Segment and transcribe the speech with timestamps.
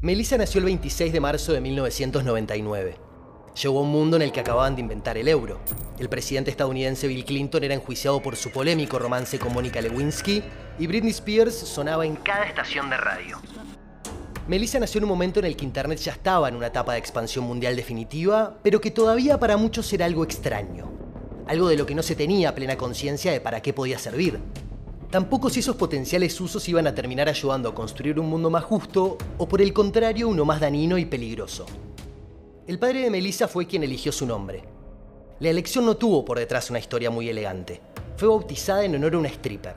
[0.00, 2.96] Melissa nació el 26 de marzo de 1999.
[3.60, 5.58] Llegó a un mundo en el que acababan de inventar el euro.
[5.98, 10.44] El presidente estadounidense Bill Clinton era enjuiciado por su polémico romance con Mónica Lewinsky
[10.78, 13.40] y Britney Spears sonaba en cada estación de radio.
[14.46, 17.00] Melissa nació en un momento en el que Internet ya estaba en una etapa de
[17.00, 20.92] expansión mundial definitiva, pero que todavía para muchos era algo extraño.
[21.48, 24.38] Algo de lo que no se tenía plena conciencia de para qué podía servir.
[25.10, 29.16] Tampoco si esos potenciales usos iban a terminar ayudando a construir un mundo más justo
[29.38, 31.64] o por el contrario uno más dañino y peligroso.
[32.66, 34.64] El padre de Melissa fue quien eligió su nombre.
[35.40, 37.80] La elección no tuvo por detrás una historia muy elegante.
[38.18, 39.76] Fue bautizada en honor a una stripper.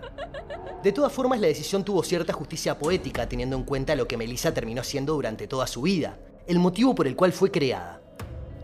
[0.84, 4.54] De todas formas, la decisión tuvo cierta justicia poética teniendo en cuenta lo que Melissa
[4.54, 8.02] terminó siendo durante toda su vida, el motivo por el cual fue creada.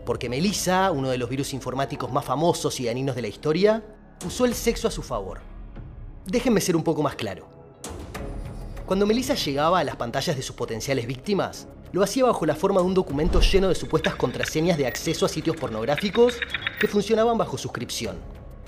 [0.04, 3.82] Porque Melissa, uno de los virus informáticos más famosos y dañinos de la historia,
[4.26, 5.40] usó el sexo a su favor.
[6.30, 7.48] Déjenme ser un poco más claro.
[8.84, 12.82] Cuando Melissa llegaba a las pantallas de sus potenciales víctimas, lo hacía bajo la forma
[12.82, 16.34] de un documento lleno de supuestas contraseñas de acceso a sitios pornográficos
[16.78, 18.16] que funcionaban bajo suscripción.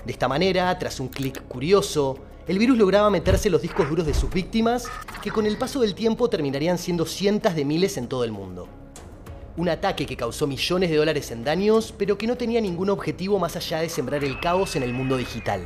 [0.03, 2.17] De esta manera, tras un clic curioso,
[2.47, 4.87] el virus lograba meterse en los discos duros de sus víctimas,
[5.21, 8.67] que con el paso del tiempo terminarían siendo cientos de miles en todo el mundo.
[9.55, 13.37] Un ataque que causó millones de dólares en daños, pero que no tenía ningún objetivo
[13.37, 15.61] más allá de sembrar el caos en el mundo digital.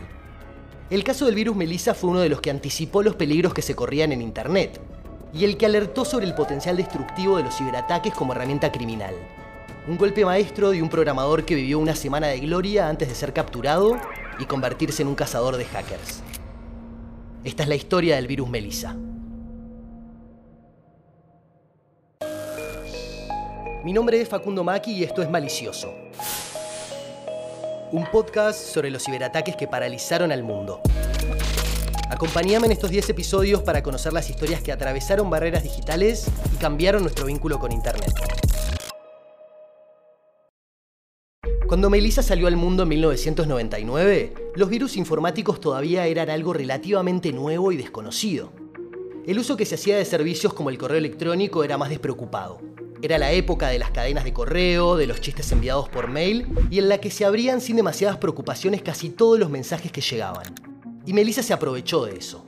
[0.88, 3.75] El caso del virus Melissa fue uno de los que anticipó los peligros que se
[3.75, 4.80] corrían en Internet
[5.33, 9.16] y el que alertó sobre el potencial destructivo de los ciberataques como herramienta criminal.
[9.88, 13.33] Un golpe maestro de un programador que vivió una semana de gloria antes de ser
[13.33, 13.97] capturado
[14.38, 16.22] y convertirse en un cazador de hackers.
[17.44, 18.95] Esta es la historia del virus Melissa.
[23.83, 25.94] Mi nombre es Facundo Maki y esto es Malicioso,
[27.95, 30.81] un podcast sobre los ciberataques que paralizaron al mundo.
[32.09, 37.03] Acompáñame en estos 10 episodios para conocer las historias que atravesaron barreras digitales y cambiaron
[37.03, 38.11] nuestro vínculo con Internet.
[41.67, 47.72] Cuando Melissa salió al mundo en 1999, los virus informáticos todavía eran algo relativamente nuevo
[47.72, 48.51] y desconocido.
[49.25, 52.59] El uso que se hacía de servicios como el correo electrónico era más despreocupado.
[53.01, 56.79] Era la época de las cadenas de correo, de los chistes enviados por mail y
[56.79, 60.45] en la que se abrían sin demasiadas preocupaciones casi todos los mensajes que llegaban.
[61.06, 62.45] Y Melissa se aprovechó de eso.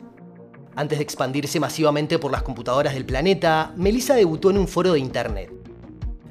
[0.75, 4.99] Antes de expandirse masivamente por las computadoras del planeta, Melissa debutó en un foro de
[4.99, 5.51] internet.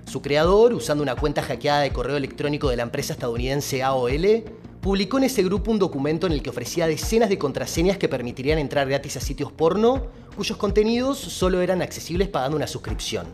[0.06, 4.44] Su creador, usando una cuenta hackeada de correo electrónico de la empresa estadounidense AOL,
[4.80, 8.60] publicó en ese grupo un documento en el que ofrecía decenas de contraseñas que permitirían
[8.60, 10.06] entrar gratis a sitios porno,
[10.36, 13.26] cuyos contenidos solo eran accesibles pagando una suscripción.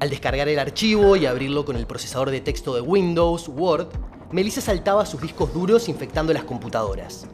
[0.00, 3.88] Al descargar el archivo y abrirlo con el procesador de texto de Windows, Word,
[4.32, 7.26] Melissa saltaba sus discos duros infectando las computadoras.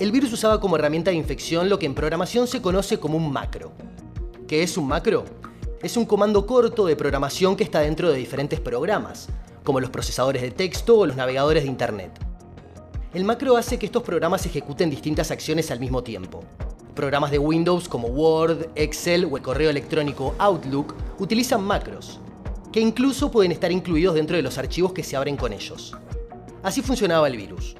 [0.00, 3.30] El virus usaba como herramienta de infección lo que en programación se conoce como un
[3.30, 3.72] macro.
[4.48, 5.26] ¿Qué es un macro?
[5.82, 9.28] Es un comando corto de programación que está dentro de diferentes programas,
[9.64, 12.18] como los procesadores de texto o los navegadores de Internet.
[13.12, 16.42] El macro hace que estos programas ejecuten distintas acciones al mismo tiempo.
[16.94, 22.20] Programas de Windows como Word, Excel o el correo electrónico Outlook utilizan macros,
[22.72, 25.92] que incluso pueden estar incluidos dentro de los archivos que se abren con ellos.
[26.62, 27.74] Así funcionaba el virus.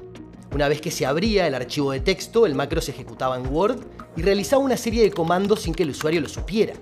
[0.53, 3.85] Una vez que se abría el archivo de texto, el macro se ejecutaba en Word
[4.17, 6.73] y realizaba una serie de comandos sin que el usuario lo supiera.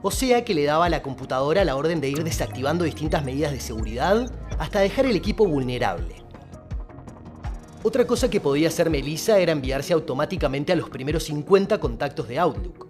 [0.00, 3.52] O sea que le daba a la computadora la orden de ir desactivando distintas medidas
[3.52, 6.23] de seguridad hasta dejar el equipo vulnerable.
[7.86, 12.38] Otra cosa que podía hacer Melissa era enviarse automáticamente a los primeros 50 contactos de
[12.38, 12.88] Outlook,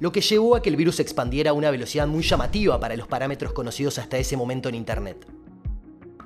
[0.00, 2.96] lo que llevó a que el virus se expandiera a una velocidad muy llamativa para
[2.96, 5.24] los parámetros conocidos hasta ese momento en Internet.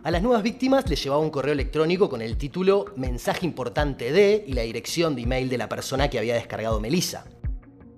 [0.05, 4.43] A las nuevas víctimas les llevaba un correo electrónico con el título Mensaje importante de
[4.47, 7.27] y la dirección de email de la persona que había descargado Melissa.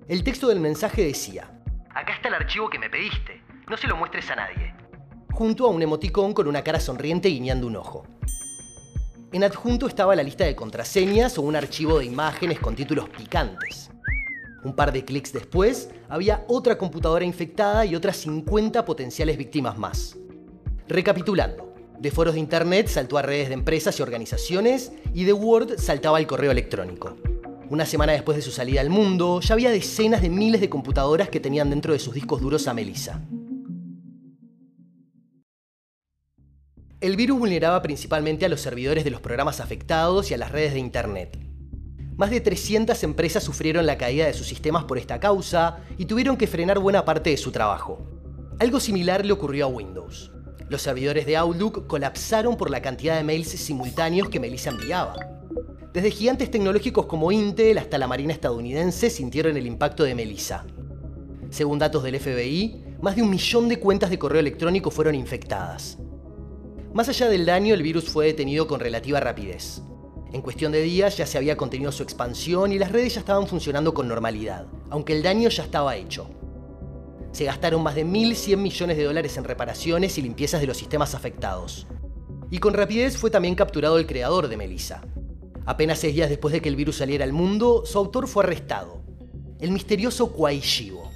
[0.09, 1.57] El texto del mensaje decía,
[1.95, 4.75] Acá está el archivo que me pediste, no se lo muestres a nadie.
[5.31, 8.05] Junto a un emoticón con una cara sonriente guiñando un ojo.
[9.33, 13.89] En adjunto estaba la lista de contraseñas o un archivo de imágenes con títulos picantes.
[14.65, 20.17] Un par de clics después, había otra computadora infectada y otras 50 potenciales víctimas más.
[20.89, 25.77] Recapitulando, de foros de internet saltó a redes de empresas y organizaciones y de Word
[25.77, 27.15] saltaba al correo electrónico.
[27.69, 31.29] Una semana después de su salida al mundo, ya había decenas de miles de computadoras
[31.29, 33.21] que tenían dentro de sus discos duros a Melissa.
[37.01, 40.73] El virus vulneraba principalmente a los servidores de los programas afectados y a las redes
[40.73, 41.35] de Internet.
[42.15, 46.37] Más de 300 empresas sufrieron la caída de sus sistemas por esta causa y tuvieron
[46.37, 48.05] que frenar buena parte de su trabajo.
[48.59, 50.31] Algo similar le ocurrió a Windows.
[50.69, 55.15] Los servidores de Outlook colapsaron por la cantidad de mails simultáneos que Melissa enviaba.
[55.91, 60.67] Desde gigantes tecnológicos como Intel hasta la Marina estadounidense sintieron el impacto de Melissa.
[61.49, 65.97] Según datos del FBI, más de un millón de cuentas de correo electrónico fueron infectadas.
[66.93, 69.81] Más allá del daño, el virus fue detenido con relativa rapidez.
[70.33, 73.47] En cuestión de días ya se había contenido su expansión y las redes ya estaban
[73.47, 76.29] funcionando con normalidad, aunque el daño ya estaba hecho.
[77.31, 81.15] Se gastaron más de 1.100 millones de dólares en reparaciones y limpiezas de los sistemas
[81.15, 81.87] afectados.
[82.49, 85.01] Y con rapidez fue también capturado el creador de Melissa.
[85.65, 89.01] Apenas seis días después de que el virus saliera al mundo, su autor fue arrestado,
[89.61, 91.09] el misterioso Kwai Shivo.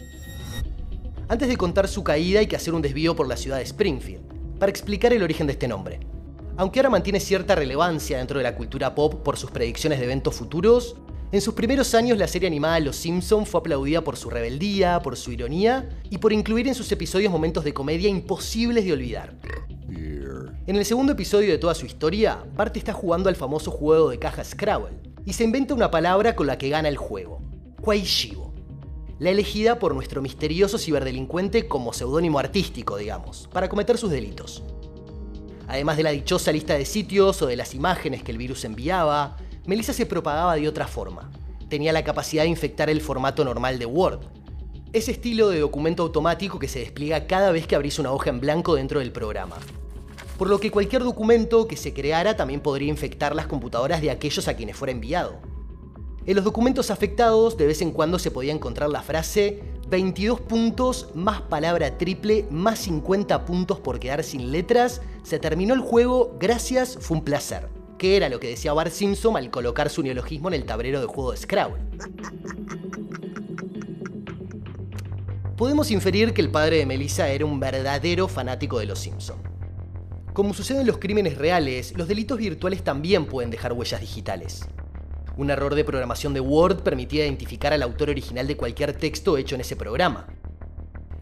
[1.28, 4.35] Antes de contar su caída hay que hacer un desvío por la ciudad de Springfield,
[4.60, 6.00] para explicar el origen de este nombre.
[6.58, 10.36] Aunque ahora mantiene cierta relevancia dentro de la cultura pop por sus predicciones de eventos
[10.36, 10.96] futuros,
[11.32, 15.18] en sus primeros años la serie animada Los Simpson fue aplaudida por su rebeldía, por
[15.18, 19.36] su ironía y por incluir en sus episodios momentos de comedia imposibles de olvidar.
[20.68, 24.18] En el segundo episodio de toda su historia, Bart está jugando al famoso juego de
[24.18, 27.42] caja Scrabble y se inventa una palabra con la que gana el juego,
[27.82, 28.45] Kwaishibo,
[29.18, 34.64] la elegida por nuestro misterioso ciberdelincuente como seudónimo artístico, digamos, para cometer sus delitos.
[35.68, 39.38] Además de la dichosa lista de sitios o de las imágenes que el virus enviaba,
[39.66, 41.32] Melissa se propagaba de otra forma.
[41.70, 44.20] Tenía la capacidad de infectar el formato normal de Word.
[44.94, 48.40] Ese estilo de documento automático que se despliega cada vez que abrís una hoja en
[48.40, 49.56] blanco dentro del programa.
[50.38, 54.48] Por lo que cualquier documento que se creara también podría infectar las computadoras de aquellos
[54.48, 55.55] a quienes fuera enviado.
[56.28, 61.10] En los documentos afectados de vez en cuando se podía encontrar la frase 22 puntos
[61.14, 65.02] más palabra triple más 50 puntos por quedar sin letras.
[65.22, 67.70] Se terminó el juego, gracias, fue un placer.
[68.00, 71.06] Que era lo que decía Bart Simpson al colocar su neologismo en el tablero de
[71.06, 71.84] juego de Scrabble.
[75.56, 79.38] Podemos inferir que el padre de Melissa era un verdadero fanático de los Simpson.
[80.34, 84.66] Como sucede en los crímenes reales, los delitos virtuales también pueden dejar huellas digitales.
[85.38, 89.56] Un error de programación de Word permitía identificar al autor original de cualquier texto hecho
[89.56, 90.28] en ese programa.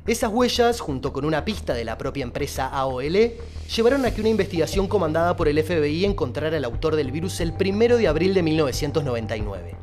[0.06, 3.32] Esas huellas, junto con una pista de la propia empresa AOL,
[3.76, 7.54] llevaron a que una investigación comandada por el FBI encontrara al autor del virus el
[7.54, 9.78] 1 de abril de 1999.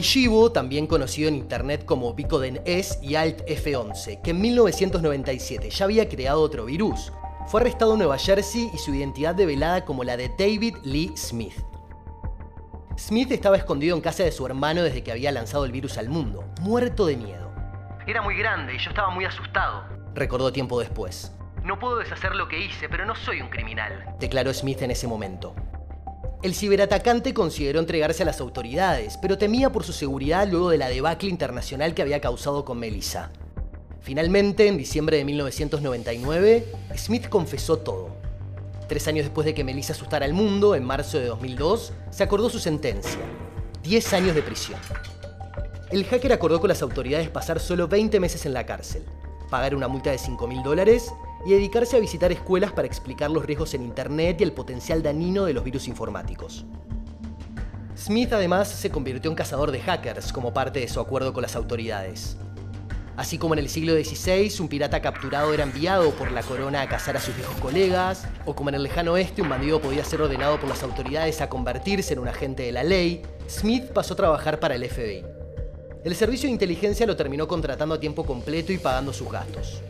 [0.00, 5.84] Shibo, también conocido en internet como Bicoden S y Alt F11, que en 1997 ya
[5.84, 7.12] había creado otro virus,
[7.46, 11.54] fue arrestado en Nueva Jersey y su identidad develada como la de David Lee Smith.
[13.06, 16.08] Smith estaba escondido en casa de su hermano desde que había lanzado el virus al
[16.08, 17.52] mundo, muerto de miedo.
[18.06, 19.84] Era muy grande y yo estaba muy asustado,
[20.14, 21.30] recordó tiempo después.
[21.62, 25.06] No puedo deshacer lo que hice, pero no soy un criminal, declaró Smith en ese
[25.06, 25.54] momento.
[26.42, 30.88] El ciberatacante consideró entregarse a las autoridades, pero temía por su seguridad luego de la
[30.88, 33.32] debacle internacional que había causado con Melissa.
[34.00, 38.23] Finalmente, en diciembre de 1999, Smith confesó todo.
[38.94, 42.48] Tres años después de que Melissa asustara al mundo, en marzo de 2002, se acordó
[42.48, 43.18] su sentencia.
[43.82, 44.78] 10 años de prisión.
[45.90, 49.02] El hacker acordó con las autoridades pasar solo 20 meses en la cárcel,
[49.50, 51.12] pagar una multa de 5 mil dólares
[51.44, 55.44] y dedicarse a visitar escuelas para explicar los riesgos en Internet y el potencial dañino
[55.44, 56.64] de los virus informáticos.
[57.98, 61.56] Smith además se convirtió en cazador de hackers como parte de su acuerdo con las
[61.56, 62.36] autoridades.
[63.16, 66.88] Así como en el siglo XVI un pirata capturado era enviado por la corona a
[66.88, 70.20] cazar a sus viejos colegas, o como en el lejano oeste un bandido podía ser
[70.20, 74.16] ordenado por las autoridades a convertirse en un agente de la ley, Smith pasó a
[74.16, 75.24] trabajar para el FBI.
[76.02, 79.80] El servicio de inteligencia lo terminó contratando a tiempo completo y pagando sus gastos.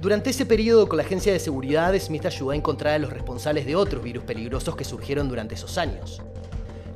[0.00, 3.64] Durante ese periodo con la agencia de seguridad, Smith ayudó a encontrar a los responsables
[3.64, 6.20] de otros virus peligrosos que surgieron durante esos años.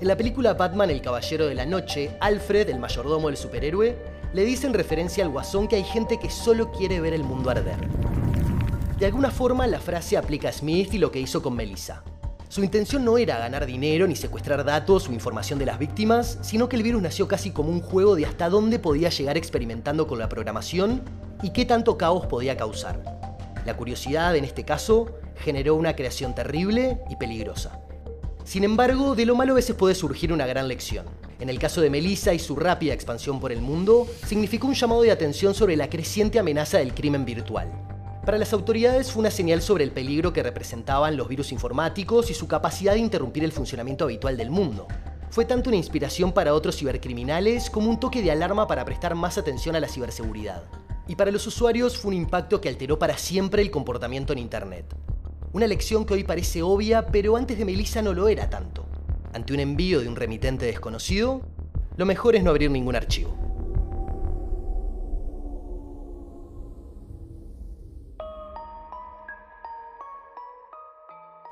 [0.00, 3.96] En la película Batman El Caballero de la Noche, Alfred, el mayordomo del superhéroe,
[4.32, 7.50] le dice en referencia al guasón que hay gente que solo quiere ver el mundo
[7.50, 7.76] arder.
[8.98, 12.04] De alguna forma la frase aplica a Smith y lo que hizo con Melissa.
[12.48, 16.68] Su intención no era ganar dinero ni secuestrar datos o información de las víctimas, sino
[16.68, 20.18] que el virus nació casi como un juego de hasta dónde podía llegar experimentando con
[20.18, 21.02] la programación
[21.42, 23.02] y qué tanto caos podía causar.
[23.64, 27.80] La curiosidad, en este caso, generó una creación terrible y peligrosa.
[28.44, 31.06] Sin embargo, de lo malo a veces puede surgir una gran lección.
[31.40, 35.00] En el caso de Melissa y su rápida expansión por el mundo, significó un llamado
[35.00, 37.72] de atención sobre la creciente amenaza del crimen virtual.
[38.26, 42.34] Para las autoridades fue una señal sobre el peligro que representaban los virus informáticos y
[42.34, 44.86] su capacidad de interrumpir el funcionamiento habitual del mundo.
[45.30, 49.38] Fue tanto una inspiración para otros cibercriminales como un toque de alarma para prestar más
[49.38, 50.64] atención a la ciberseguridad.
[51.08, 54.94] Y para los usuarios fue un impacto que alteró para siempre el comportamiento en Internet.
[55.54, 58.89] Una lección que hoy parece obvia, pero antes de Melissa no lo era tanto
[59.32, 61.42] ante un envío de un remitente desconocido,
[61.96, 63.36] lo mejor es no abrir ningún archivo.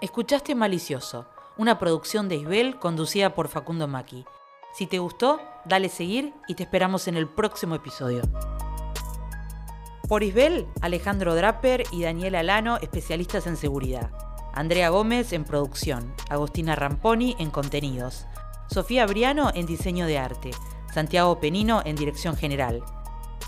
[0.00, 4.24] Escuchaste Malicioso, una producción de Isbel conducida por Facundo Maki.
[4.72, 8.22] Si te gustó, dale seguir y te esperamos en el próximo episodio.
[10.08, 14.27] Por Isbel, Alejandro Draper y Daniel Alano, especialistas en seguridad.
[14.58, 18.26] Andrea Gómez en producción, Agostina Ramponi en contenidos,
[18.68, 20.50] Sofía Briano en diseño de arte,
[20.92, 22.82] Santiago Penino en dirección general.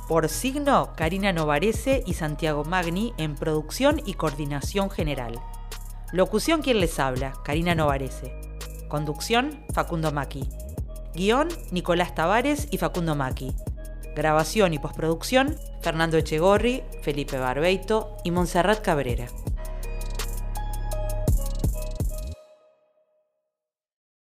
[0.07, 5.41] Por signo, Karina Novarese y Santiago Magni en producción y coordinación general.
[6.13, 8.33] Locución quien les habla, Karina Novarese.
[8.87, 10.49] Conducción, Facundo Maki.
[11.17, 13.57] Guión, Nicolás Tavares y Facundo Maki.
[14.15, 19.27] Grabación y postproducción, Fernando Echegorri, Felipe Barbeito y Montserrat Cabrera.